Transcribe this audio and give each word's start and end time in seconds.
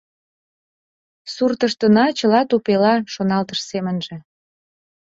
«Суртыштына 1.33 2.05
чыла 2.19 2.41
тупела»,— 2.49 2.93
шоналтыш 3.13 3.59
семынже. 3.69 4.15